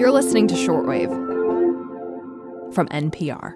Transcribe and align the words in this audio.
You're 0.00 0.12
listening 0.12 0.48
to 0.48 0.56
Short 0.56 0.86
Wave 0.86 1.10
from 2.74 2.88
NPR. 2.88 3.52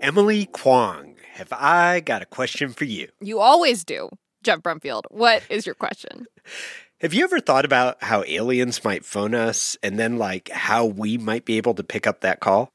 Emily 0.00 0.46
Kwong, 0.46 1.16
have 1.32 1.52
I 1.52 1.98
got 1.98 2.22
a 2.22 2.24
question 2.24 2.72
for 2.72 2.84
you? 2.84 3.08
You 3.20 3.40
always 3.40 3.82
do, 3.82 4.08
Geoff 4.44 4.60
Brumfiel. 4.60 5.02
What 5.10 5.42
is 5.50 5.66
your 5.66 5.74
question? 5.74 6.26
Have 7.00 7.12
you 7.12 7.24
ever 7.24 7.40
thought 7.40 7.64
about 7.64 8.00
how 8.04 8.22
aliens 8.28 8.84
might 8.84 9.04
phone 9.04 9.34
us 9.34 9.76
and 9.82 9.98
then, 9.98 10.18
like, 10.18 10.50
how 10.50 10.86
we 10.86 11.18
might 11.18 11.44
be 11.44 11.56
able 11.56 11.74
to 11.74 11.82
pick 11.82 12.06
up 12.06 12.20
that 12.20 12.38
call? 12.38 12.72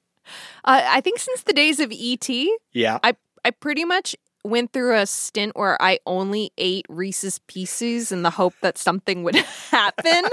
Uh, 0.65 0.81
I 0.83 0.99
think 0.99 1.19
since 1.19 1.43
the 1.43 1.53
days 1.53 1.79
of 1.79 1.93
ET, 1.97 2.27
Yeah. 2.73 2.99
I 3.03 3.15
I 3.45 3.51
pretty 3.51 3.85
much 3.85 4.17
went 4.43 4.73
through 4.73 4.95
a 4.95 5.05
stint 5.05 5.55
where 5.55 5.81
I 5.81 5.99
only 6.05 6.51
ate 6.57 6.85
Reese's 6.89 7.39
Pieces 7.47 8.11
in 8.11 8.23
the 8.23 8.29
hope 8.29 8.53
that 8.61 8.77
something 8.77 9.23
would 9.23 9.35
happen. 9.71 10.23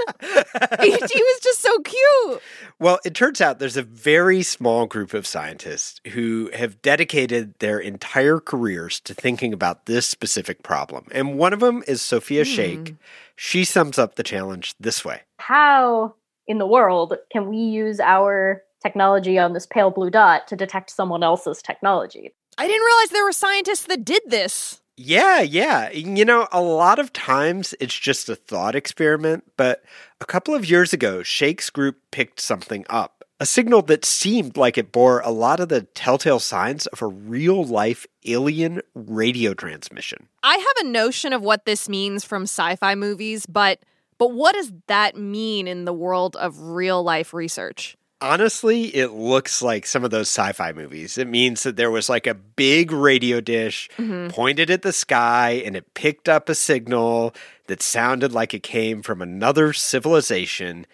he 0.81 0.89
was 0.89 1.39
just 1.41 1.61
so 1.61 1.79
cute. 1.79 2.41
Well, 2.79 2.99
it 3.05 3.13
turns 3.13 3.41
out 3.41 3.59
there's 3.59 3.77
a 3.77 3.83
very 3.83 4.43
small 4.43 4.85
group 4.85 5.13
of 5.13 5.27
scientists 5.27 5.99
who 6.07 6.49
have 6.53 6.81
dedicated 6.81 7.53
their 7.59 7.79
entire 7.79 8.39
careers 8.39 8.99
to 9.01 9.13
thinking 9.13 9.53
about 9.53 9.85
this 9.85 10.05
specific 10.07 10.63
problem. 10.63 11.05
And 11.11 11.37
one 11.37 11.53
of 11.53 11.59
them 11.59 11.83
is 11.87 12.01
Sofia 12.01 12.43
hmm. 12.43 12.49
Sheikh. 12.49 12.95
She 13.35 13.65
sums 13.65 13.97
up 13.97 14.15
the 14.15 14.23
challenge 14.23 14.75
this 14.79 15.03
way. 15.03 15.21
How 15.37 16.15
in 16.47 16.57
the 16.57 16.67
world 16.67 17.15
can 17.31 17.49
we 17.49 17.57
use 17.57 17.99
our 17.99 18.61
technology 18.81 19.39
on 19.39 19.53
this 19.53 19.65
pale 19.65 19.89
blue 19.89 20.09
dot 20.09 20.47
to 20.47 20.55
detect 20.55 20.91
someone 20.91 21.23
else's 21.23 21.61
technology? 21.61 22.33
I 22.57 22.67
didn't 22.67 22.85
realize 22.85 23.09
there 23.09 23.25
were 23.25 23.31
scientists 23.31 23.85
that 23.85 24.05
did 24.05 24.23
this. 24.27 24.81
Yeah, 24.97 25.41
yeah. 25.41 25.91
You 25.91 26.23
know, 26.23 26.47
a 26.51 26.61
lot 26.61 26.99
of 26.99 27.11
times 27.11 27.75
it's 27.81 27.97
just 27.97 28.29
a 28.29 28.35
thought 28.35 28.75
experiment, 28.75 29.43
but 29.57 29.83
a 30.21 30.25
couple 30.25 30.55
of 30.55 30.69
years 30.69 30.93
ago, 30.93 31.21
Sheikh's 31.21 31.69
group 31.69 31.97
picked 32.11 32.39
something 32.39 32.85
up. 32.89 33.23
A 33.41 33.45
signal 33.45 33.81
that 33.83 34.05
seemed 34.05 34.55
like 34.55 34.77
it 34.77 34.93
bore 34.93 35.19
a 35.19 35.31
lot 35.31 35.59
of 35.59 35.67
the 35.67 35.81
telltale 35.81 36.39
signs 36.39 36.87
of 36.87 37.01
a 37.01 37.07
real 37.07 37.65
life 37.65 38.07
alien 38.23 38.81
radio 38.93 39.53
transmission. 39.53 40.29
I 40.41 40.55
have 40.55 40.85
a 40.85 40.89
notion 40.89 41.33
of 41.33 41.41
what 41.41 41.65
this 41.65 41.89
means 41.89 42.23
from 42.23 42.43
sci-fi 42.43 42.95
movies, 42.95 43.45
but 43.45 43.79
but 44.17 44.31
what 44.31 44.53
does 44.53 44.71
that 44.87 45.17
mean 45.17 45.67
in 45.67 45.83
the 45.83 45.91
world 45.91 46.37
of 46.37 46.61
real 46.61 47.03
life 47.03 47.33
research? 47.33 47.97
Honestly, 48.25 48.85
it 48.85 49.11
looks 49.11 49.61
like 49.61 49.85
some 49.85 50.03
of 50.03 50.09
those 50.09 50.27
sci 50.27 50.51
fi 50.53 50.71
movies. 50.71 51.15
It 51.19 51.27
means 51.27 51.61
that 51.61 51.75
there 51.75 51.91
was 51.91 52.09
like 52.09 52.25
a 52.25 52.33
big 52.33 52.91
radio 52.91 53.39
dish 53.39 53.87
mm-hmm. 53.99 54.29
pointed 54.29 54.71
at 54.71 54.81
the 54.81 54.91
sky 54.91 55.61
and 55.63 55.75
it 55.75 55.93
picked 55.93 56.27
up 56.27 56.49
a 56.49 56.55
signal 56.55 57.35
that 57.67 57.83
sounded 57.83 58.33
like 58.33 58.55
it 58.55 58.63
came 58.63 59.03
from 59.03 59.21
another 59.21 59.73
civilization 59.73 60.87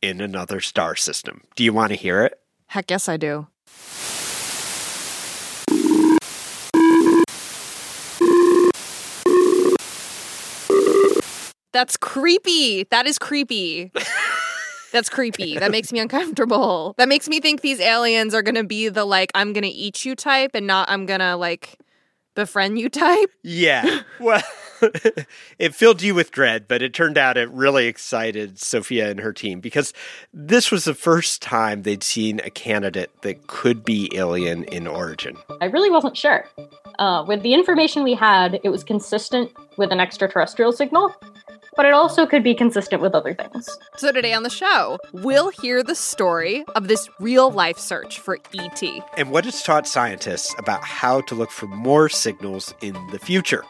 in 0.00 0.22
another 0.22 0.62
star 0.62 0.96
system. 0.96 1.42
Do 1.54 1.64
you 1.64 1.74
want 1.74 1.90
to 1.90 1.96
hear 1.96 2.24
it? 2.24 2.40
Heck 2.68 2.90
yes 2.90 3.10
I 3.10 3.18
do. 3.18 3.46
That's 11.72 11.98
creepy. 11.98 12.84
That 12.84 13.06
is 13.06 13.18
creepy. 13.18 13.92
That's 14.92 15.08
creepy. 15.08 15.58
That 15.58 15.70
makes 15.70 15.92
me 15.92 15.98
uncomfortable. 15.98 16.94
That 16.98 17.08
makes 17.08 17.28
me 17.28 17.40
think 17.40 17.60
these 17.60 17.80
aliens 17.80 18.34
are 18.34 18.42
going 18.42 18.54
to 18.56 18.64
be 18.64 18.88
the 18.88 19.04
like 19.04 19.30
I'm 19.34 19.52
going 19.52 19.64
to 19.64 19.68
eat 19.68 20.04
you 20.04 20.14
type 20.14 20.52
and 20.54 20.66
not 20.66 20.90
I'm 20.90 21.06
going 21.06 21.20
to 21.20 21.36
like 21.36 21.78
befriend 22.34 22.78
you 22.78 22.88
type. 22.88 23.30
Yeah. 23.42 24.02
Well, 24.20 24.42
it 25.58 25.74
filled 25.74 26.02
you 26.02 26.14
with 26.14 26.30
dread, 26.30 26.68
but 26.68 26.82
it 26.82 26.92
turned 26.92 27.16
out 27.16 27.38
it 27.38 27.48
really 27.50 27.86
excited 27.86 28.58
Sofia 28.58 29.10
and 29.10 29.20
her 29.20 29.32
team 29.32 29.60
because 29.60 29.94
this 30.34 30.70
was 30.70 30.84
the 30.84 30.92
first 30.92 31.40
time 31.40 31.82
they'd 31.82 32.02
seen 32.02 32.38
a 32.40 32.50
candidate 32.50 33.10
that 33.22 33.46
could 33.46 33.82
be 33.82 34.10
alien 34.14 34.64
in 34.64 34.86
origin. 34.86 35.38
I 35.62 35.66
really 35.66 35.88
wasn't 35.88 36.18
sure. 36.18 36.46
Uh, 36.98 37.24
with 37.26 37.42
the 37.42 37.54
information 37.54 38.02
we 38.02 38.14
had, 38.14 38.60
it 38.62 38.68
was 38.68 38.84
consistent 38.84 39.50
with 39.78 39.90
an 39.90 40.00
extraterrestrial 40.00 40.72
signal, 40.72 41.14
but 41.76 41.86
it 41.86 41.92
also 41.92 42.26
could 42.26 42.42
be 42.42 42.54
consistent 42.54 43.02
with 43.02 43.14
other 43.14 43.34
things. 43.34 43.68
So 43.96 44.12
today 44.12 44.32
on 44.32 44.42
the 44.42 44.50
show, 44.50 44.98
we'll 45.12 45.50
hear 45.50 45.82
the 45.82 45.94
story 45.94 46.64
of 46.74 46.88
this 46.88 47.08
real 47.20 47.50
life 47.50 47.78
search 47.78 48.18
for 48.18 48.38
ET. 48.54 48.82
and 49.16 49.30
what 49.30 49.46
it's 49.46 49.62
taught 49.62 49.86
scientists 49.86 50.54
about 50.58 50.82
how 50.84 51.20
to 51.22 51.34
look 51.34 51.50
for 51.50 51.66
more 51.66 52.08
signals 52.08 52.74
in 52.80 52.94
the 53.12 53.18
future. 53.18 53.64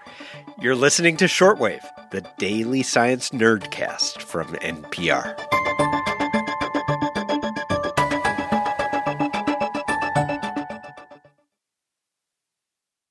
You're 0.60 0.76
listening 0.76 1.16
to 1.18 1.28
Short 1.28 1.58
Wave, 1.58 1.84
the 2.10 2.26
daily 2.38 2.82
science 2.82 3.30
nerdcast 3.30 4.20
from 4.22 4.48
NPR. 4.56 5.36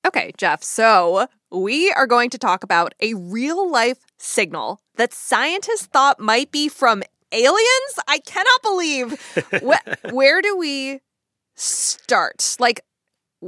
Okay, 0.05 0.31
Geoff. 0.37 0.63
So 0.63 1.27
we 1.51 1.91
are 1.91 2.07
going 2.07 2.29
to 2.31 2.37
talk 2.37 2.63
about 2.63 2.93
a 2.99 3.13
real 3.13 3.69
life 3.71 3.99
signal 4.17 4.81
that 4.95 5.13
scientists 5.13 5.85
thought 5.85 6.19
might 6.19 6.51
be 6.51 6.67
from 6.69 7.03
aliens. 7.31 7.99
I 8.07 8.19
cannot 8.19 8.61
believe. 8.61 9.19
Wh- 9.63 10.13
where 10.13 10.41
do 10.41 10.57
we 10.57 10.99
start? 11.55 12.55
Like, 12.59 12.81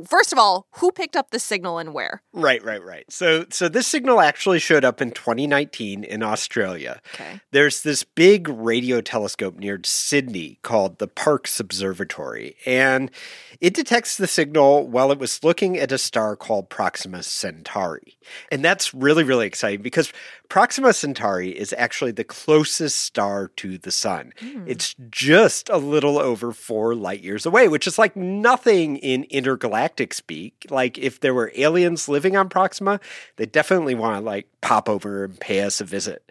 first 0.08 0.32
of 0.32 0.40
all, 0.40 0.68
who 0.76 0.92
picked 0.92 1.16
up 1.16 1.32
the 1.32 1.40
signal 1.40 1.78
and 1.78 1.94
where? 1.94 2.22
Right, 2.34 2.64
right, 2.64 2.84
right. 2.84 3.06
So 3.10 3.46
so 3.50 3.68
this 3.68 3.88
signal 3.88 4.22
actually 4.22 4.60
showed 4.60 4.86
up 4.86 5.02
in 5.02 5.12
2019 5.12 6.04
in 6.04 6.24
Australia. 6.24 7.02
Okay. 7.14 7.42
There's 7.52 7.84
this 7.84 8.04
big 8.04 8.48
radio 8.48 9.02
telescope 9.02 9.58
near 9.58 9.80
Sydney 9.84 10.60
called 10.62 11.00
the 11.00 11.08
Parkes 11.08 11.60
Observatory, 11.60 12.56
and 12.66 13.12
it 13.60 13.74
detects 13.74 14.18
the 14.18 14.28
signal 14.28 14.88
while 14.88 15.12
it 15.12 15.20
was 15.20 15.44
looking 15.44 15.78
at 15.78 15.92
a 15.92 15.98
star 15.98 16.36
called 16.36 16.70
Proxima 16.70 17.24
Centauri. 17.24 18.18
And 18.52 18.64
that's 18.64 18.94
really, 18.94 19.24
really 19.24 19.48
exciting 19.48 19.82
because 19.82 20.12
Proxima 20.52 20.92
Centauri 20.92 21.58
is 21.58 21.74
actually 21.78 22.12
the 22.12 22.26
closest 22.26 23.00
star 23.00 23.48
to 23.56 23.78
the 23.78 23.90
sun. 23.90 24.34
Hmm. 24.38 24.66
It's 24.68 24.98
just 25.10 25.70
a 25.70 25.78
little 25.78 26.20
over 26.20 26.52
four 26.52 26.94
light 26.94 27.24
years 27.24 27.46
away, 27.46 27.70
which 27.70 27.88
is 27.88 27.98
like 27.98 28.18
nothing 28.18 28.98
in 28.98 29.24
intergalactic 29.30 30.14
speak. 30.14 30.66
Like 30.70 30.98
if 30.98 31.22
there 31.22 31.34
were 31.34 31.54
aliens 31.56 32.10
living 32.10 32.36
on 32.36 32.50
Proxima, 32.50 33.00
they 33.38 33.46
definitely 33.46 33.96
want 33.96 34.18
to 34.18 34.26
like 34.26 34.50
pop 34.60 34.90
over 34.90 35.24
and 35.24 35.40
pay 35.40 35.62
us 35.62 35.80
a 35.80 35.86
visit. 35.86 36.30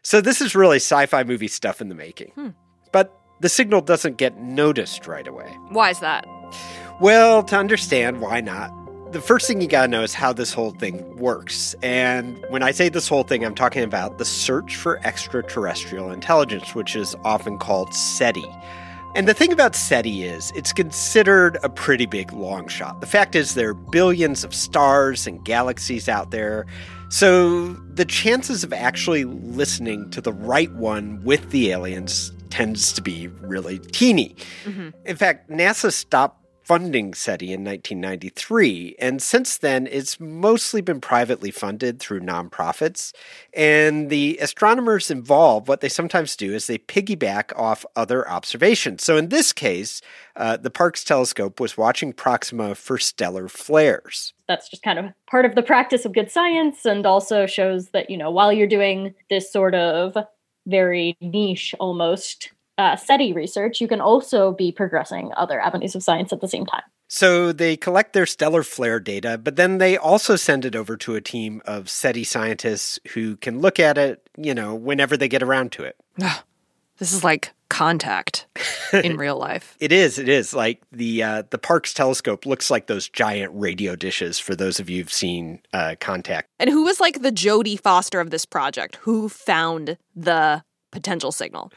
So 0.00 0.22
this 0.22 0.40
is 0.40 0.54
really 0.54 0.76
sci-fi 0.76 1.22
movie 1.24 1.46
stuff 1.46 1.82
in 1.82 1.90
the 1.90 1.94
making. 1.94 2.30
Hmm. 2.36 2.48
But 2.90 3.14
the 3.40 3.50
signal 3.50 3.82
doesn't 3.82 4.16
get 4.16 4.40
noticed 4.40 5.06
right 5.06 5.28
away. 5.28 5.54
Why 5.68 5.90
is 5.90 6.00
that? 6.00 6.26
Well, 7.02 7.42
to 7.42 7.56
understand 7.56 8.22
why 8.22 8.40
not, 8.40 8.72
the 9.10 9.20
first 9.22 9.46
thing 9.46 9.60
you 9.60 9.68
gotta 9.68 9.88
know 9.88 10.02
is 10.02 10.12
how 10.12 10.32
this 10.32 10.52
whole 10.52 10.72
thing 10.72 11.16
works. 11.16 11.74
And 11.82 12.44
when 12.48 12.62
I 12.62 12.72
say 12.72 12.88
this 12.88 13.08
whole 13.08 13.22
thing, 13.22 13.44
I'm 13.44 13.54
talking 13.54 13.82
about 13.82 14.18
the 14.18 14.24
search 14.24 14.76
for 14.76 14.98
extraterrestrial 15.04 16.10
intelligence, 16.10 16.74
which 16.74 16.94
is 16.94 17.14
often 17.24 17.58
called 17.58 17.94
SETI. 17.94 18.44
And 19.14 19.26
the 19.26 19.32
thing 19.32 19.50
about 19.52 19.74
SETI 19.74 20.24
is 20.24 20.52
it's 20.54 20.72
considered 20.72 21.58
a 21.62 21.70
pretty 21.70 22.04
big 22.04 22.32
long 22.32 22.68
shot. 22.68 23.00
The 23.00 23.06
fact 23.06 23.34
is, 23.34 23.54
there 23.54 23.70
are 23.70 23.74
billions 23.74 24.44
of 24.44 24.54
stars 24.54 25.26
and 25.26 25.42
galaxies 25.44 26.08
out 26.08 26.30
there. 26.30 26.66
So 27.08 27.68
the 27.94 28.04
chances 28.04 28.62
of 28.62 28.74
actually 28.74 29.24
listening 29.24 30.10
to 30.10 30.20
the 30.20 30.32
right 30.32 30.72
one 30.74 31.24
with 31.24 31.50
the 31.50 31.70
aliens 31.70 32.32
tends 32.50 32.92
to 32.92 33.02
be 33.02 33.28
really 33.40 33.78
teeny. 33.78 34.36
Mm-hmm. 34.64 34.90
In 35.06 35.16
fact, 35.16 35.48
NASA 35.48 35.92
stopped 35.92 36.37
funding 36.68 37.14
SETI 37.14 37.46
in 37.46 37.64
1993, 37.64 38.96
and 38.98 39.22
since 39.22 39.56
then 39.56 39.86
it's 39.86 40.20
mostly 40.20 40.82
been 40.82 41.00
privately 41.00 41.50
funded 41.50 41.98
through 41.98 42.20
nonprofits. 42.20 43.14
And 43.54 44.10
the 44.10 44.36
astronomers 44.38 45.10
involved, 45.10 45.66
what 45.66 45.80
they 45.80 45.88
sometimes 45.88 46.36
do 46.36 46.52
is 46.52 46.66
they 46.66 46.76
piggyback 46.76 47.58
off 47.58 47.86
other 47.96 48.28
observations. 48.28 49.02
So 49.02 49.16
in 49.16 49.30
this 49.30 49.54
case, 49.54 50.02
uh, 50.36 50.58
the 50.58 50.70
Parkes 50.70 51.04
telescope 51.04 51.58
was 51.58 51.78
watching 51.78 52.12
Proxima 52.12 52.74
for 52.74 52.98
stellar 52.98 53.48
flares. 53.48 54.34
That's 54.46 54.68
just 54.68 54.82
kind 54.82 54.98
of 54.98 55.06
part 55.26 55.46
of 55.46 55.54
the 55.54 55.62
practice 55.62 56.04
of 56.04 56.12
good 56.12 56.30
science 56.30 56.84
and 56.84 57.06
also 57.06 57.46
shows 57.46 57.88
that, 57.92 58.10
you 58.10 58.18
know, 58.18 58.30
while 58.30 58.52
you're 58.52 58.66
doing 58.66 59.14
this 59.30 59.50
sort 59.50 59.74
of 59.74 60.18
very 60.66 61.16
niche 61.22 61.74
almost 61.80 62.50
uh, 62.78 62.96
SETI 62.96 63.32
research, 63.32 63.80
you 63.80 63.88
can 63.88 64.00
also 64.00 64.52
be 64.52 64.72
progressing 64.72 65.30
other 65.36 65.60
avenues 65.60 65.94
of 65.94 66.02
science 66.02 66.32
at 66.32 66.40
the 66.40 66.48
same 66.48 66.64
time. 66.64 66.82
So 67.08 67.52
they 67.52 67.76
collect 67.76 68.12
their 68.12 68.26
stellar 68.26 68.62
flare 68.62 69.00
data, 69.00 69.38
but 69.38 69.56
then 69.56 69.78
they 69.78 69.96
also 69.96 70.36
send 70.36 70.64
it 70.64 70.76
over 70.76 70.96
to 70.98 71.14
a 71.14 71.20
team 71.20 71.62
of 71.64 71.88
SETI 71.88 72.24
scientists 72.24 72.98
who 73.14 73.36
can 73.36 73.60
look 73.60 73.80
at 73.80 73.96
it, 73.98 74.28
you 74.36 74.54
know, 74.54 74.74
whenever 74.74 75.16
they 75.16 75.28
get 75.28 75.42
around 75.42 75.72
to 75.72 75.84
it. 75.84 75.96
This 76.98 77.12
is 77.12 77.24
like 77.24 77.54
contact 77.70 78.46
in 78.92 79.16
real 79.16 79.38
life. 79.38 79.76
It 79.80 79.92
is. 79.92 80.18
It 80.18 80.28
is 80.28 80.52
like 80.52 80.82
the 80.90 81.22
uh, 81.22 81.42
the 81.50 81.58
Parkes 81.58 81.94
telescope 81.94 82.44
looks 82.44 82.70
like 82.70 82.88
those 82.88 83.08
giant 83.08 83.52
radio 83.54 83.94
dishes. 83.94 84.38
For 84.38 84.54
those 84.54 84.80
of 84.80 84.90
you 84.90 85.02
who've 85.02 85.12
seen 85.12 85.60
uh, 85.72 85.94
Contact, 86.00 86.48
And 86.58 86.70
who 86.70 86.84
was 86.84 87.00
like 87.00 87.22
the 87.22 87.32
Jodie 87.32 87.80
Foster 87.80 88.20
of 88.20 88.30
this 88.30 88.44
project? 88.44 88.96
Who 89.02 89.28
found 89.28 89.96
the 90.16 90.62
potential 90.90 91.32
signal? 91.32 91.72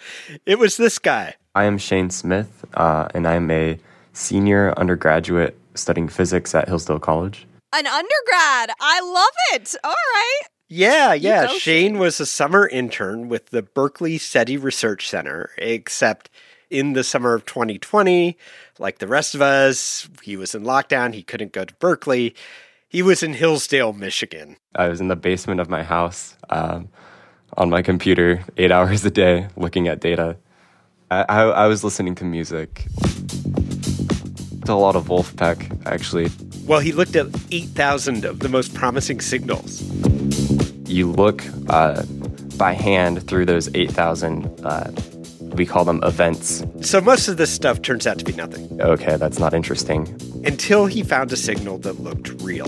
it 0.45 0.59
was 0.59 0.77
this 0.77 0.99
guy, 0.99 1.35
I 1.55 1.65
am 1.65 1.77
Shane 1.77 2.09
Smith, 2.09 2.65
uh, 2.75 3.07
and 3.13 3.27
I'm 3.27 3.51
a 3.51 3.77
senior 4.13 4.73
undergraduate 4.77 5.57
studying 5.75 6.07
physics 6.07 6.55
at 6.55 6.67
Hillsdale 6.67 6.99
College. 6.99 7.45
An 7.73 7.87
undergrad. 7.87 8.75
I 8.79 9.01
love 9.01 9.33
it. 9.53 9.75
All 9.83 9.91
right. 9.91 10.41
Yeah, 10.67 11.13
yeah. 11.13 11.47
go, 11.47 11.57
Shane 11.57 11.97
was 11.97 12.19
a 12.19 12.25
summer 12.25 12.67
intern 12.67 13.27
with 13.27 13.47
the 13.47 13.61
Berkeley 13.61 14.17
SETI 14.17 14.57
Research 14.57 15.09
Center, 15.09 15.49
except 15.57 16.29
in 16.69 16.93
the 16.93 17.03
summer 17.03 17.33
of 17.33 17.45
2020, 17.45 18.37
like 18.79 18.99
the 18.99 19.07
rest 19.07 19.35
of 19.35 19.41
us, 19.41 20.07
he 20.23 20.37
was 20.37 20.55
in 20.55 20.63
lockdown. 20.63 21.13
He 21.13 21.23
couldn't 21.23 21.51
go 21.51 21.65
to 21.65 21.73
Berkeley. 21.75 22.33
He 22.87 23.01
was 23.01 23.21
in 23.21 23.33
Hillsdale, 23.33 23.91
Michigan. 23.91 24.55
I 24.75 24.87
was 24.87 25.01
in 25.01 25.09
the 25.09 25.17
basement 25.17 25.59
of 25.59 25.69
my 25.69 25.83
house 25.83 26.37
um, 26.49 26.87
on 27.57 27.69
my 27.69 27.81
computer 27.81 28.43
eight 28.57 28.71
hours 28.77 29.03
a 29.05 29.11
day 29.11 29.47
looking 29.55 29.87
at 29.87 29.99
data. 29.99 30.37
I, 31.09 31.25
I, 31.27 31.41
I 31.43 31.67
was 31.67 31.83
listening 31.83 32.15
to 32.15 32.23
music. 32.25 32.85
To 34.65 34.73
a 34.73 34.75
lot 34.75 34.95
of 34.95 35.05
Vulfpeck, 35.07 35.85
actually. 35.85 36.29
Well, 36.65 36.79
he 36.79 36.91
looked 36.91 37.15
at 37.15 37.27
8,000 37.51 38.25
of 38.25 38.39
the 38.39 38.47
most 38.49 38.73
promising 38.75 39.19
signals. 39.19 39.81
You 40.87 41.11
look 41.11 41.43
uh, 41.69 42.03
by 42.57 42.73
hand 42.73 43.27
through 43.27 43.45
those 43.47 43.73
8,000, 43.73 44.45
uh, 44.63 44.91
we 45.55 45.65
call 45.65 45.83
them 45.83 45.99
events. 46.03 46.63
So 46.81 47.01
most 47.01 47.27
of 47.27 47.37
this 47.37 47.51
stuff 47.51 47.81
turns 47.81 48.05
out 48.05 48.19
to 48.19 48.25
be 48.25 48.33
nothing 48.33 48.79
Okay, 48.81 49.17
that's 49.17 49.39
not 49.39 49.53
interesting. 49.53 50.07
until 50.45 50.85
he 50.85 51.01
found 51.03 51.31
a 51.33 51.37
signal 51.37 51.79
that 51.79 51.99
looked 51.99 52.29
real. 52.41 52.67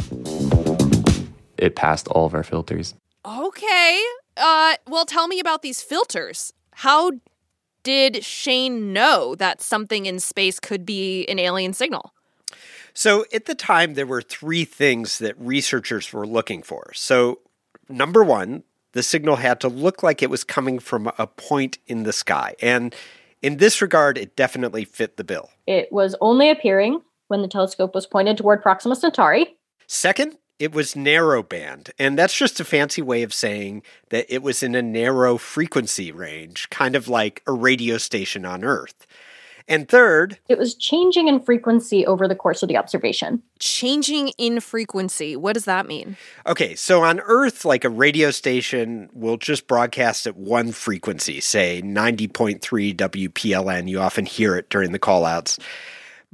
It 1.57 1.75
passed 1.75 2.07
all 2.09 2.25
of 2.25 2.33
our 2.33 2.43
filters. 2.43 2.93
Okay. 3.25 4.01
Uh, 4.37 4.75
well, 4.87 5.05
tell 5.05 5.27
me 5.27 5.39
about 5.39 5.61
these 5.61 5.81
filters. 5.81 6.53
How 6.71 7.11
did 7.83 8.23
Shane 8.23 8.93
know 8.93 9.35
that 9.35 9.61
something 9.61 10.05
in 10.05 10.19
space 10.19 10.59
could 10.59 10.85
be 10.85 11.25
an 11.27 11.39
alien 11.39 11.73
signal? 11.73 12.13
So 12.93 13.25
at 13.33 13.45
the 13.45 13.55
time, 13.55 13.95
there 13.95 14.05
were 14.05 14.21
three 14.21 14.65
things 14.65 15.17
that 15.19 15.39
researchers 15.39 16.13
were 16.13 16.27
looking 16.27 16.61
for. 16.61 16.91
So, 16.93 17.39
number 17.89 18.23
one, 18.23 18.63
the 18.93 19.03
signal 19.03 19.37
had 19.37 19.59
to 19.61 19.67
look 19.67 20.03
like 20.03 20.21
it 20.21 20.29
was 20.29 20.43
coming 20.43 20.79
from 20.79 21.11
a 21.17 21.27
point 21.27 21.79
in 21.87 22.03
the 22.03 22.13
sky. 22.13 22.55
And 22.61 22.95
in 23.41 23.57
this 23.57 23.81
regard, 23.81 24.17
it 24.17 24.35
definitely 24.35 24.85
fit 24.85 25.17
the 25.17 25.23
bill. 25.23 25.49
It 25.67 25.91
was 25.91 26.15
only 26.21 26.49
appearing 26.49 27.01
when 27.27 27.41
the 27.41 27.47
telescope 27.47 27.95
was 27.95 28.05
pointed 28.05 28.37
toward 28.37 28.61
Proxima 28.61 28.95
Centauri. 28.95 29.57
Second, 29.87 30.37
it 30.59 30.73
was 30.73 30.93
narrowband. 30.93 31.91
And 31.99 32.17
that's 32.17 32.37
just 32.37 32.59
a 32.59 32.65
fancy 32.65 33.01
way 33.01 33.23
of 33.23 33.33
saying 33.33 33.83
that 34.09 34.25
it 34.33 34.43
was 34.43 34.63
in 34.63 34.75
a 34.75 34.81
narrow 34.81 35.37
frequency 35.37 36.11
range, 36.11 36.69
kind 36.69 36.95
of 36.95 37.07
like 37.07 37.41
a 37.47 37.51
radio 37.51 37.97
station 37.97 38.45
on 38.45 38.63
Earth. 38.63 39.05
And 39.67 39.87
third, 39.87 40.39
It 40.49 40.57
was 40.57 40.75
changing 40.75 41.29
in 41.29 41.39
frequency 41.39 42.05
over 42.05 42.27
the 42.27 42.35
course 42.35 42.63
of 42.63 42.69
the 42.69 42.75
observation. 42.75 43.41
Changing 43.59 44.29
in 44.37 44.59
frequency. 44.59 45.37
What 45.37 45.53
does 45.53 45.65
that 45.65 45.87
mean? 45.87 46.17
Okay, 46.45 46.75
so 46.75 47.01
on 47.03 47.21
Earth, 47.21 47.63
like 47.63 47.85
a 47.85 47.89
radio 47.89 48.29
station 48.31 49.09
will 49.13 49.37
just 49.37 49.67
broadcast 49.67 50.27
at 50.27 50.35
one 50.35 50.73
frequency, 50.73 51.39
say 51.39 51.81
90.3 51.81 52.59
WPLN. 52.93 53.87
You 53.87 53.99
often 53.99 54.25
hear 54.25 54.57
it 54.57 54.69
during 54.69 54.91
the 54.91 54.99
callouts. 54.99 55.59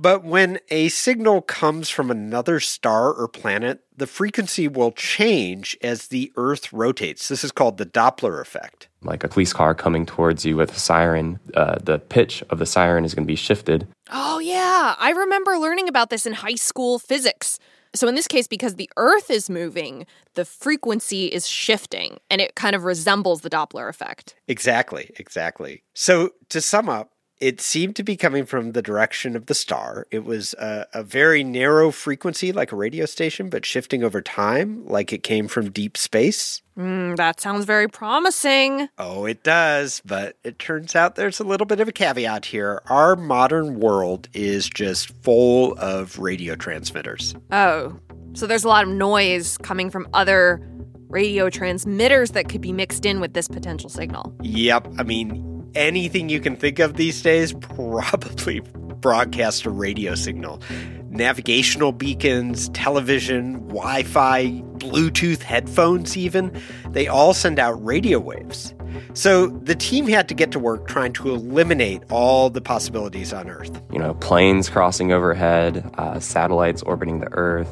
But 0.02 0.24
when 0.24 0.60
a 0.70 0.88
signal 0.88 1.42
comes 1.42 1.90
from 1.90 2.10
another 2.10 2.62
star 2.62 3.14
or 3.14 3.28
planet, 3.28 3.82
the 3.98 4.08
frequency 4.08 4.66
will 4.66 4.94
change 4.94 5.78
as 5.84 6.08
the 6.08 6.32
Earth 6.38 6.72
rotates. 6.72 7.28
This 7.28 7.44
is 7.44 7.52
called 7.52 7.78
the 7.78 7.86
Doppler 7.86 8.40
effect. 8.40 8.88
Like 9.04 9.26
a 9.26 9.28
police 9.28 9.52
car 9.52 9.76
coming 9.76 10.06
towards 10.06 10.46
you 10.46 10.56
with 10.56 10.72
a 10.72 10.80
siren, 10.80 11.42
uh, 11.54 11.80
the 11.84 12.00
pitch 12.00 12.42
of 12.50 12.60
the 12.60 12.66
siren 12.66 13.04
is 13.04 13.14
going 13.14 13.26
to 13.26 13.32
be 13.32 13.36
shifted. 13.36 13.90
Oh, 14.10 14.40
yeah. 14.40 14.96
I 14.98 15.12
remember 15.12 15.58
learning 15.58 15.90
about 15.90 16.10
this 16.10 16.26
in 16.26 16.32
high 16.32 16.56
school 16.56 16.98
physics. 16.98 17.60
So, 17.94 18.08
in 18.08 18.16
this 18.16 18.28
case, 18.28 18.48
because 18.48 18.76
the 18.76 18.90
Earth 18.96 19.30
is 19.30 19.50
moving, 19.50 20.06
the 20.36 20.46
frequency 20.46 21.26
is 21.26 21.46
shifting 21.46 22.20
and 22.30 22.40
it 22.40 22.56
kind 22.56 22.74
of 22.74 22.86
resembles 22.86 23.42
the 23.42 23.50
Doppler 23.50 23.90
effect. 23.90 24.36
Exactly, 24.48 25.12
exactly. 25.18 25.84
So 25.94 26.30
to 26.50 26.62
sum 26.62 26.88
up, 26.88 27.12
it 27.40 27.62
seemed 27.62 27.96
to 27.96 28.04
be 28.04 28.18
coming 28.18 28.46
from 28.46 28.74
the 28.74 28.82
direction 28.82 29.36
of 29.36 29.46
the 29.46 29.54
star. 29.54 30.06
It 30.12 30.26
was 30.26 30.54
a, 30.56 30.86
a 30.94 31.04
very 31.04 31.44
narrow 31.44 31.92
frequency, 31.92 32.52
like 32.52 32.72
a 32.72 32.76
radio 32.76 33.06
station, 33.06 33.50
but 33.50 33.66
shifting 33.66 34.04
over 34.04 34.22
time, 34.22 34.86
like 34.86 35.14
it 35.14 35.24
came 35.24 35.48
from 35.48 35.72
deep 35.72 35.96
space. 35.96 36.62
Mm, 36.78 37.18
that 37.18 37.40
sounds 37.40 37.66
very 37.66 37.88
promising. 37.88 38.90
Oh, 38.98 39.26
it 39.26 39.44
does, 39.44 40.02
but 40.06 40.38
it 40.44 40.60
turns 40.60 40.96
out 40.96 41.16
there's 41.16 41.40
a 41.40 41.44
little 41.44 41.66
bit 41.66 41.80
of 41.80 41.88
a 41.88 41.92
caveat 41.92 42.46
here. 42.46 42.82
Our 42.88 43.16
modern 43.16 43.80
world 43.80 44.28
is 44.34 44.70
just 44.70 45.10
full 45.24 45.76
of 45.78 46.20
radio 46.20 46.56
transmitters. 46.56 47.36
Oh, 47.52 47.98
so 48.34 48.48
there's 48.48 48.64
a 48.64 48.70
lot 48.70 48.84
of 48.84 48.90
noise 48.90 49.58
coming 49.58 49.90
from 49.90 50.08
other 50.14 50.62
radio 51.10 51.50
transmitters 51.50 52.32
that 52.32 52.50
could 52.50 52.62
be 52.62 52.72
mixed 52.72 53.06
in 53.06 53.20
with 53.20 53.34
this 53.34 53.48
potential 53.48 53.90
signal. 53.90 54.34
Yep, 54.42 54.88
I 54.98 55.04
mean, 55.04 55.49
anything 55.76 56.30
you 56.30 56.40
can 56.40 56.56
think 56.56 56.80
of 56.80 56.96
these 56.96 57.22
days 57.22 57.54
probably 57.54 58.62
broadcast 59.00 59.66
a 59.66 59.70
radio 59.70 60.16
signal. 60.16 60.62
Navigational 61.10 61.92
beacons, 61.92 62.70
television, 62.70 63.54
Wi 63.68 64.04
Fi, 64.04 64.62
Bluetooth 64.78 65.42
headphones, 65.42 66.16
even, 66.16 66.56
they 66.90 67.08
all 67.08 67.34
send 67.34 67.60
out 67.60 67.84
radio 67.84 68.20
waves. 68.20 68.74
So 69.14 69.48
the 69.48 69.76
team 69.76 70.08
had 70.08 70.28
to 70.30 70.34
get 70.34 70.52
to 70.52 70.60
work 70.60 70.88
trying 70.88 71.14
to 71.14 71.30
eliminate 71.30 72.04
all 72.10 72.50
the 72.50 72.62
possibilities 72.62 73.34
on 73.34 73.50
Earth. 73.50 73.82
You 73.92 74.00
know, 74.00 74.14
planes 74.16 74.70
crossing 74.70 75.12
overhead, 75.12 75.90
uh, 75.98 76.20
satellites 76.20 76.82
orbiting 76.84 77.20
the 77.20 77.32
Earth, 77.34 77.70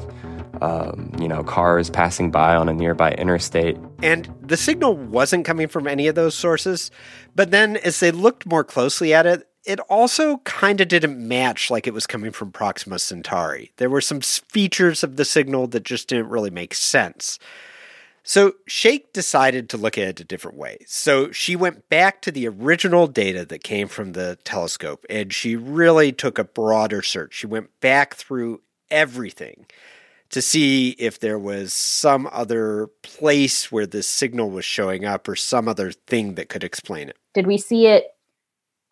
um, 0.62 1.12
you 1.20 1.28
know, 1.28 1.42
cars 1.42 1.90
passing 1.90 2.30
by 2.30 2.54
on 2.54 2.68
a 2.68 2.72
nearby 2.72 3.12
interstate. 3.12 3.76
And 4.02 4.32
the 4.42 4.56
signal 4.56 4.96
wasn't 4.96 5.44
coming 5.44 5.68
from 5.68 5.86
any 5.86 6.06
of 6.06 6.14
those 6.14 6.34
sources. 6.34 6.90
But 7.34 7.50
then 7.50 7.76
as 7.78 8.00
they 8.00 8.10
looked 8.10 8.46
more 8.46 8.64
closely 8.64 9.14
at 9.14 9.26
it, 9.26 9.48
it 9.64 9.80
also 9.80 10.38
kind 10.38 10.80
of 10.80 10.88
didn't 10.88 11.18
match 11.18 11.70
like 11.70 11.86
it 11.86 11.94
was 11.94 12.06
coming 12.06 12.32
from 12.32 12.52
Proxima 12.52 12.98
Centauri. 12.98 13.72
There 13.76 13.90
were 13.90 14.00
some 14.00 14.20
features 14.20 15.04
of 15.04 15.16
the 15.16 15.24
signal 15.24 15.66
that 15.68 15.82
just 15.82 16.08
didn't 16.08 16.30
really 16.30 16.50
make 16.50 16.74
sense. 16.74 17.38
So 18.22 18.54
Sheikh 18.66 19.12
decided 19.12 19.70
to 19.70 19.76
look 19.76 19.96
at 19.96 20.08
it 20.08 20.20
a 20.20 20.24
different 20.24 20.58
way. 20.58 20.78
So 20.86 21.32
she 21.32 21.56
went 21.56 21.88
back 21.88 22.20
to 22.22 22.30
the 22.30 22.46
original 22.46 23.06
data 23.06 23.44
that 23.46 23.64
came 23.64 23.88
from 23.88 24.12
the 24.12 24.38
telescope 24.44 25.06
and 25.08 25.32
she 25.32 25.56
really 25.56 26.12
took 26.12 26.38
a 26.38 26.44
broader 26.44 27.00
search. 27.02 27.34
She 27.34 27.46
went 27.46 27.68
back 27.80 28.14
through 28.14 28.60
everything 28.90 29.66
to 30.30 30.42
see 30.42 30.90
if 30.98 31.20
there 31.20 31.38
was 31.38 31.72
some 31.72 32.28
other 32.32 32.88
place 33.02 33.72
where 33.72 33.86
this 33.86 34.06
signal 34.06 34.50
was 34.50 34.64
showing 34.64 35.04
up 35.04 35.26
or 35.28 35.36
some 35.36 35.68
other 35.68 35.92
thing 35.92 36.34
that 36.34 36.48
could 36.48 36.64
explain 36.64 37.08
it. 37.08 37.16
Did 37.34 37.46
we 37.46 37.58
see 37.58 37.86
it 37.86 38.14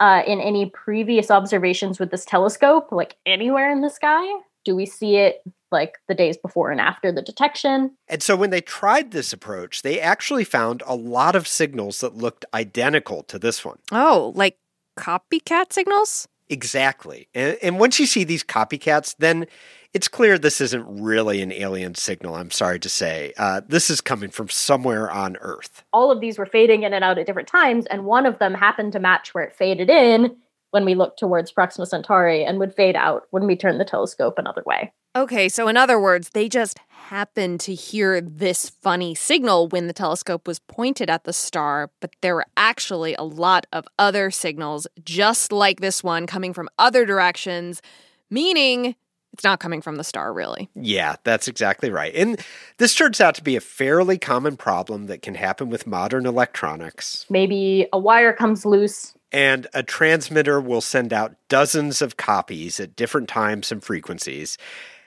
uh, 0.00 0.22
in 0.26 0.40
any 0.40 0.70
previous 0.70 1.30
observations 1.30 1.98
with 1.98 2.10
this 2.10 2.24
telescope, 2.24 2.90
like 2.90 3.16
anywhere 3.26 3.70
in 3.70 3.80
the 3.80 3.90
sky? 3.90 4.26
Do 4.64 4.74
we 4.74 4.86
see 4.86 5.16
it 5.16 5.42
like 5.70 5.98
the 6.08 6.14
days 6.14 6.36
before 6.36 6.70
and 6.70 6.80
after 6.80 7.12
the 7.12 7.22
detection? 7.22 7.92
And 8.08 8.22
so 8.22 8.36
when 8.36 8.50
they 8.50 8.60
tried 8.60 9.10
this 9.10 9.32
approach, 9.32 9.82
they 9.82 10.00
actually 10.00 10.44
found 10.44 10.82
a 10.86 10.94
lot 10.94 11.36
of 11.36 11.46
signals 11.46 12.00
that 12.00 12.16
looked 12.16 12.44
identical 12.54 13.22
to 13.24 13.38
this 13.38 13.64
one. 13.64 13.78
Oh, 13.92 14.32
like 14.34 14.58
copycat 14.98 15.72
signals? 15.72 16.28
Exactly. 16.48 17.28
And, 17.34 17.56
and 17.62 17.80
once 17.80 17.98
you 17.98 18.06
see 18.06 18.24
these 18.24 18.44
copycats, 18.44 19.14
then 19.18 19.46
it's 19.92 20.08
clear 20.08 20.38
this 20.38 20.60
isn't 20.60 20.84
really 21.02 21.40
an 21.40 21.52
alien 21.52 21.94
signal, 21.94 22.34
I'm 22.34 22.50
sorry 22.50 22.78
to 22.80 22.88
say. 22.88 23.32
Uh, 23.38 23.62
this 23.66 23.88
is 23.88 24.00
coming 24.00 24.30
from 24.30 24.48
somewhere 24.48 25.10
on 25.10 25.36
Earth. 25.40 25.84
All 25.92 26.10
of 26.10 26.20
these 26.20 26.38
were 26.38 26.46
fading 26.46 26.82
in 26.82 26.92
and 26.92 27.02
out 27.02 27.18
at 27.18 27.26
different 27.26 27.48
times, 27.48 27.86
and 27.86 28.04
one 28.04 28.26
of 28.26 28.38
them 28.38 28.54
happened 28.54 28.92
to 28.92 29.00
match 29.00 29.32
where 29.32 29.44
it 29.44 29.56
faded 29.56 29.88
in 29.88 30.36
when 30.70 30.84
we 30.84 30.94
looked 30.94 31.18
towards 31.18 31.50
Proxima 31.50 31.86
Centauri 31.86 32.44
and 32.44 32.58
would 32.58 32.74
fade 32.74 32.96
out 32.96 33.22
when 33.30 33.46
we 33.46 33.56
turned 33.56 33.80
the 33.80 33.84
telescope 33.84 34.34
another 34.38 34.62
way. 34.66 34.92
Okay, 35.16 35.48
so 35.48 35.66
in 35.66 35.78
other 35.78 35.98
words, 35.98 36.30
they 36.30 36.46
just 36.46 36.78
happened 37.06 37.60
to 37.60 37.74
hear 37.74 38.20
this 38.20 38.68
funny 38.68 39.14
signal 39.14 39.68
when 39.68 39.86
the 39.86 39.92
telescope 39.92 40.46
was 40.46 40.58
pointed 40.58 41.08
at 41.08 41.24
the 41.24 41.32
star, 41.32 41.90
but 42.00 42.10
there 42.20 42.34
were 42.34 42.46
actually 42.56 43.14
a 43.14 43.22
lot 43.22 43.64
of 43.72 43.86
other 43.98 44.30
signals 44.30 44.88
just 45.04 45.52
like 45.52 45.80
this 45.80 46.02
one 46.02 46.26
coming 46.26 46.52
from 46.52 46.68
other 46.78 47.06
directions, 47.06 47.80
meaning 48.28 48.96
it's 49.32 49.44
not 49.44 49.60
coming 49.60 49.80
from 49.80 49.96
the 49.96 50.04
star, 50.04 50.32
really. 50.32 50.68
Yeah, 50.74 51.16
that's 51.22 51.46
exactly 51.46 51.90
right. 51.90 52.14
And 52.14 52.40
this 52.78 52.94
turns 52.94 53.20
out 53.20 53.34
to 53.36 53.44
be 53.44 53.54
a 53.54 53.60
fairly 53.60 54.18
common 54.18 54.56
problem 54.56 55.06
that 55.06 55.22
can 55.22 55.34
happen 55.34 55.68
with 55.68 55.86
modern 55.86 56.26
electronics. 56.26 57.24
Maybe 57.30 57.86
a 57.92 57.98
wire 57.98 58.32
comes 58.32 58.66
loose. 58.66 59.14
And 59.30 59.66
a 59.74 59.82
transmitter 59.82 60.60
will 60.60 60.80
send 60.80 61.12
out 61.12 61.36
dozens 61.48 62.00
of 62.00 62.16
copies 62.16 62.80
at 62.80 62.96
different 62.96 63.28
times 63.28 63.70
and 63.70 63.84
frequencies. 63.84 64.56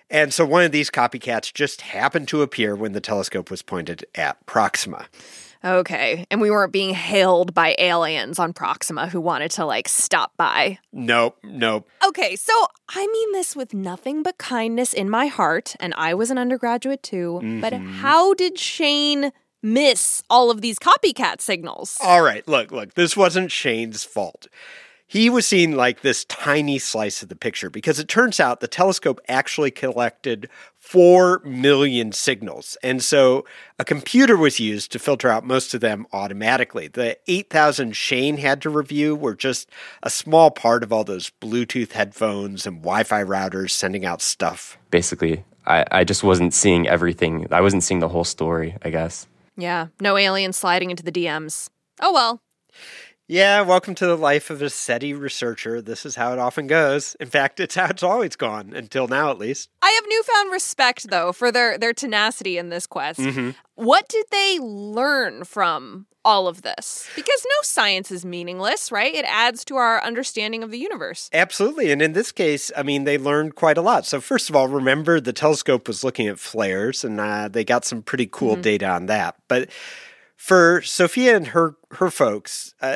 And 0.10 0.34
so 0.34 0.46
one 0.46 0.64
of 0.64 0.72
these 0.72 0.90
copycats 0.90 1.54
just 1.54 1.82
happened 1.82 2.28
to 2.30 2.42
appear 2.42 2.76
when 2.76 2.94
the 2.94 3.02
telescope 3.02 3.52
was 3.52 3.62
pointed 3.62 4.06
at 4.16 4.44
Proxima. 4.46 5.06
Okay. 5.64 6.26
And 6.32 6.40
we 6.40 6.50
weren't 6.50 6.72
being 6.72 6.94
hailed 6.94 7.54
by 7.54 7.76
aliens 7.78 8.40
on 8.40 8.54
Proxima 8.54 9.08
who 9.10 9.20
wanted 9.20 9.52
to 9.52 9.66
like 9.66 9.90
stop 9.90 10.32
by. 10.38 10.80
Nope, 10.94 11.38
nope. 11.44 11.88
Okay, 12.08 12.36
so 12.38 12.54
I 12.88 13.06
mean 13.06 13.32
this 13.34 13.56
with 13.56 13.74
nothing 13.74 14.24
but 14.24 14.38
kindness 14.38 14.94
in 14.94 15.10
my 15.10 15.28
heart, 15.28 15.76
and 15.82 15.94
I 15.96 16.14
was 16.14 16.32
an 16.32 16.38
undergraduate 16.38 17.04
too. 17.04 17.40
But 17.62 17.74
Mhm. 17.74 17.96
how 17.96 18.34
did 18.36 18.58
Shane 18.58 19.34
miss 19.62 20.24
all 20.30 20.50
of 20.50 20.62
these 20.62 20.80
copycat 20.80 21.42
signals? 21.42 21.98
All 22.02 22.22
right, 22.22 22.48
look, 22.48 22.72
look, 22.72 22.94
this 22.94 23.18
wasn't 23.18 23.52
Shane's 23.52 24.06
fault. 24.06 24.48
He 25.10 25.28
was 25.28 25.48
seeing 25.48 25.76
like 25.76 26.02
this 26.02 26.24
tiny 26.26 26.78
slice 26.78 27.24
of 27.24 27.30
the 27.30 27.36
picture 27.36 27.72
because 27.72 27.98
it 27.98 28.08
turns 28.08 28.40
out 28.40 28.60
the 28.60 28.68
telescope 28.68 29.20
actually 29.28 29.72
collected 29.72 30.48
4 30.78 31.42
million 31.44 32.12
signals. 32.12 32.78
And 32.84 33.02
so 33.02 33.44
a 33.80 33.84
computer 33.84 34.38
was 34.38 34.60
used 34.60 34.92
to 34.92 35.00
filter 35.00 35.28
out 35.28 35.44
most 35.44 35.74
of 35.74 35.82
them 35.82 36.06
automatically. 36.14 36.90
The 36.90 37.18
8,000 37.26 37.96
Shane 37.96 38.38
had 38.38 38.62
to 38.62 38.70
review 38.70 39.16
were 39.16 39.34
just 39.34 39.68
a 40.04 40.12
small 40.12 40.52
part 40.52 40.84
of 40.84 40.94
all 40.94 41.04
those 41.04 41.32
Bluetooth 41.42 41.94
headphones 41.94 42.68
and 42.68 42.84
Wi 42.84 43.02
Fi 43.02 43.24
routers 43.24 43.72
sending 43.72 44.06
out 44.06 44.22
stuff. 44.22 44.78
Basically, 44.92 45.44
I, 45.66 45.86
I 45.92 46.04
just 46.04 46.24
wasn't 46.24 46.54
seeing 46.54 46.88
everything. 46.88 47.48
I 47.50 47.62
wasn't 47.62 47.84
seeing 47.84 48.00
the 48.00 48.10
whole 48.10 48.26
story, 48.26 48.78
I 48.84 48.92
guess. 48.92 49.26
Yeah, 49.58 49.88
no 50.00 50.18
aliens 50.18 50.56
sliding 50.56 50.92
into 50.92 51.02
the 51.02 51.12
DMs. 51.12 51.68
Oh 52.00 52.14
well. 52.14 52.44
Yeah, 53.32 53.62
welcome 53.62 53.94
to 53.94 54.08
the 54.08 54.18
life 54.18 54.50
of 54.50 54.60
a 54.64 54.72
SETI 54.72 55.14
researcher. 55.14 55.84
This 55.84 56.04
is 56.04 56.16
how 56.16 56.34
it 56.34 56.40
often 56.40 56.66
goes. 56.66 57.14
In 57.20 57.28
fact, 57.28 57.60
it's 57.60 57.76
how 57.76 57.86
it's 57.86 58.02
always 58.02 58.36
gone, 58.36 58.74
until 58.74 59.08
now 59.08 59.30
at 59.30 59.38
least. 59.38 59.70
I 59.84 59.92
have 59.92 60.04
newfound 60.10 60.52
respect 60.52 61.12
though 61.12 61.32
for 61.32 61.52
their 61.52 61.78
their 61.78 61.94
tenacity 61.94 62.58
in 62.58 62.70
this 62.70 62.88
quest. 62.88 63.20
Mhm. 63.20 63.54
What 63.76 64.10
did 64.10 64.26
they 64.32 64.58
learn 64.60 65.44
from 65.44 66.08
all 66.26 66.48
of 66.48 66.64
this? 66.64 67.08
Because 67.16 67.46
no 67.48 67.56
science 67.62 68.10
is 68.10 68.26
meaningless, 68.26 68.92
right? 68.92 69.14
It 69.14 69.26
adds 69.26 69.64
to 69.66 69.76
our 69.76 70.04
understanding 70.04 70.64
of 70.64 70.72
the 70.72 70.80
universe. 70.80 71.30
Absolutely. 71.32 71.92
And 71.92 72.02
in 72.02 72.14
this 72.14 72.32
case, 72.32 72.72
I 72.76 72.82
mean, 72.82 73.04
they 73.04 73.20
learned 73.20 73.54
quite 73.54 73.78
a 73.78 73.82
lot. 73.84 74.08
So, 74.08 74.20
first 74.22 74.50
of 74.50 74.56
all, 74.56 74.68
remember 74.68 75.20
the 75.22 75.34
telescope 75.34 75.88
was 75.88 76.04
looking 76.04 76.28
at 76.28 76.40
flares 76.40 77.04
and 77.04 77.20
uh, 77.20 77.48
they 77.48 77.64
got 77.64 77.86
some 77.86 78.02
pretty 78.02 78.26
cool 78.26 78.56
Mhm. 78.58 78.62
data 78.64 78.88
on 78.90 79.06
that. 79.06 79.36
But 79.48 79.70
for 80.40 80.82
Sofia 80.82 81.36
and 81.36 81.48
her, 81.48 81.76
her 81.92 82.10
folks, 82.10 82.74
uh, 82.82 82.96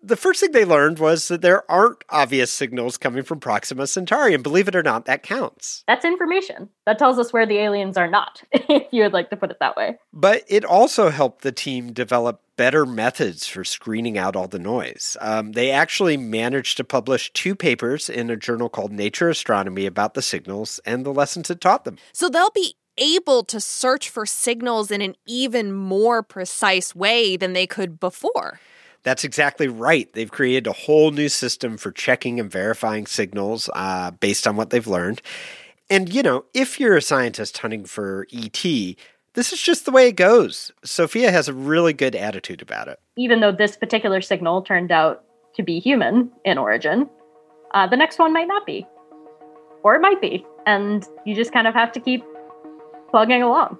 the 0.00 0.16
first 0.16 0.38
thing 0.38 0.52
they 0.52 0.64
learned 0.64 1.00
was 1.00 1.26
that 1.26 1.42
there 1.42 1.68
aren't 1.68 2.04
obvious 2.10 2.52
signals 2.52 2.96
coming 2.96 3.24
from 3.24 3.40
Proxima 3.40 3.88
Centauri. 3.88 4.34
And 4.34 4.42
believe 4.44 4.68
it 4.68 4.76
or 4.76 4.82
not, 4.84 5.04
that 5.06 5.24
counts. 5.24 5.82
That's 5.88 6.04
information. 6.04 6.68
That 6.86 6.96
tells 6.96 7.18
us 7.18 7.32
where 7.32 7.44
the 7.44 7.58
aliens 7.58 7.96
are 7.96 8.06
not, 8.06 8.40
if 8.52 8.84
you 8.92 9.02
would 9.02 9.12
like 9.12 9.30
to 9.30 9.36
put 9.36 9.50
it 9.50 9.56
that 9.58 9.76
way. 9.76 9.98
But 10.12 10.44
it 10.46 10.64
also 10.64 11.10
helped 11.10 11.42
the 11.42 11.50
team 11.50 11.92
develop 11.92 12.40
better 12.56 12.86
methods 12.86 13.48
for 13.48 13.64
screening 13.64 14.16
out 14.16 14.36
all 14.36 14.46
the 14.46 14.60
noise. 14.60 15.16
Um, 15.20 15.52
they 15.52 15.72
actually 15.72 16.16
managed 16.16 16.76
to 16.76 16.84
publish 16.84 17.32
two 17.32 17.56
papers 17.56 18.08
in 18.08 18.30
a 18.30 18.36
journal 18.36 18.68
called 18.68 18.92
Nature 18.92 19.28
Astronomy 19.28 19.86
about 19.86 20.14
the 20.14 20.22
signals 20.22 20.78
and 20.86 21.04
the 21.04 21.12
lessons 21.12 21.50
it 21.50 21.60
taught 21.60 21.84
them. 21.84 21.98
So 22.12 22.28
they'll 22.28 22.50
be 22.50 22.76
able 22.98 23.44
to 23.44 23.60
search 23.60 24.08
for 24.08 24.26
signals 24.26 24.90
in 24.90 25.00
an 25.00 25.14
even 25.26 25.72
more 25.72 26.22
precise 26.22 26.94
way 26.94 27.36
than 27.36 27.52
they 27.52 27.66
could 27.66 28.00
before. 28.00 28.60
That's 29.02 29.22
exactly 29.22 29.68
right. 29.68 30.12
They've 30.12 30.30
created 30.30 30.66
a 30.66 30.72
whole 30.72 31.12
new 31.12 31.28
system 31.28 31.76
for 31.76 31.92
checking 31.92 32.40
and 32.40 32.50
verifying 32.50 33.06
signals 33.06 33.70
uh, 33.72 34.10
based 34.10 34.46
on 34.48 34.56
what 34.56 34.70
they've 34.70 34.86
learned. 34.86 35.22
And, 35.88 36.12
you 36.12 36.22
know, 36.22 36.44
if 36.54 36.80
you're 36.80 36.96
a 36.96 37.02
scientist 37.02 37.58
hunting 37.58 37.84
for 37.84 38.26
ET, 38.32 38.64
this 39.34 39.52
is 39.52 39.62
just 39.62 39.84
the 39.84 39.92
way 39.92 40.08
it 40.08 40.16
goes. 40.16 40.72
Sofia 40.82 41.30
has 41.30 41.46
a 41.46 41.52
really 41.52 41.92
good 41.92 42.16
attitude 42.16 42.62
about 42.62 42.88
it. 42.88 42.98
Even 43.16 43.40
though 43.40 43.52
this 43.52 43.76
particular 43.76 44.20
signal 44.20 44.62
turned 44.62 44.90
out 44.90 45.24
to 45.54 45.62
be 45.62 45.78
human 45.78 46.32
in 46.44 46.58
origin, 46.58 47.08
uh, 47.74 47.86
the 47.86 47.96
next 47.96 48.18
one 48.18 48.32
might 48.32 48.48
not 48.48 48.66
be. 48.66 48.86
Or 49.84 49.94
it 49.94 50.00
might 50.00 50.20
be. 50.20 50.44
And 50.66 51.06
you 51.24 51.36
just 51.36 51.52
kind 51.52 51.68
of 51.68 51.74
have 51.74 51.92
to 51.92 52.00
keep 52.00 52.24
plugging 53.16 53.40
along. 53.40 53.78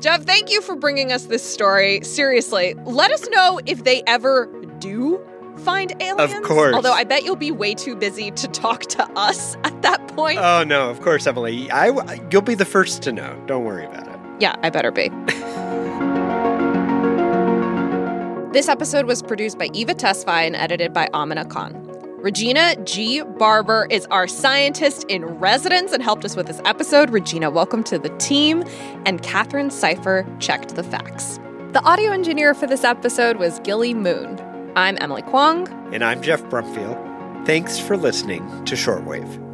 Geoff, 0.00 0.22
thank 0.22 0.50
you 0.50 0.62
for 0.62 0.74
bringing 0.74 1.12
us 1.12 1.26
this 1.26 1.42
story. 1.42 2.00
Seriously, 2.02 2.72
let 2.86 3.10
us 3.10 3.28
know 3.28 3.60
if 3.66 3.84
they 3.84 4.02
ever 4.06 4.46
do 4.78 5.22
find 5.58 5.92
aliens. 6.00 6.32
Of 6.32 6.42
course. 6.42 6.74
Although 6.74 6.94
I 6.94 7.04
bet 7.04 7.22
you'll 7.22 7.36
be 7.36 7.50
way 7.50 7.74
too 7.74 7.94
busy 7.94 8.30
to 8.30 8.48
talk 8.48 8.84
to 8.84 9.04
us 9.10 9.56
at 9.64 9.82
that 9.82 10.08
point. 10.08 10.38
Oh, 10.38 10.64
no, 10.64 10.88
of 10.88 11.02
course, 11.02 11.26
Emily. 11.26 11.70
I, 11.70 11.88
you'll 12.32 12.40
be 12.40 12.54
the 12.54 12.64
first 12.64 13.02
to 13.02 13.12
know. 13.12 13.38
Don't 13.44 13.66
worry 13.66 13.84
about 13.84 14.08
it. 14.08 14.18
yeah, 14.40 14.56
I 14.62 14.70
better 14.70 14.90
be. 14.90 15.10
this 18.54 18.70
episode 18.70 19.04
was 19.04 19.22
produced 19.22 19.58
by 19.58 19.68
Eva 19.74 19.94
Tesfaye 19.94 20.46
and 20.46 20.56
edited 20.56 20.94
by 20.94 21.10
Amina 21.12 21.44
Khan. 21.44 21.87
Regina 22.18 22.74
G. 22.82 23.22
Barber 23.22 23.86
is 23.90 24.04
our 24.10 24.26
scientist 24.26 25.04
in 25.04 25.24
residence 25.24 25.92
and 25.92 26.02
helped 26.02 26.24
us 26.24 26.34
with 26.34 26.48
this 26.48 26.60
episode. 26.64 27.10
Regina, 27.10 27.48
welcome 27.48 27.84
to 27.84 27.96
the 27.96 28.08
team. 28.18 28.64
And 29.06 29.22
Catherine 29.22 29.70
Cipher 29.70 30.26
checked 30.40 30.74
the 30.74 30.82
facts. 30.82 31.38
The 31.74 31.80
audio 31.84 32.10
engineer 32.10 32.54
for 32.54 32.66
this 32.66 32.82
episode 32.82 33.36
was 33.36 33.60
Gilly 33.60 33.94
Moon. 33.94 34.36
I'm 34.74 34.98
Emily 35.00 35.22
Kwong. 35.22 35.68
And 35.94 36.02
I'm 36.02 36.20
Geoff 36.20 36.42
Brumfiel. 36.44 37.46
Thanks 37.46 37.78
for 37.78 37.96
listening 37.96 38.64
to 38.64 38.74
Short 38.74 39.04
Wave. 39.04 39.47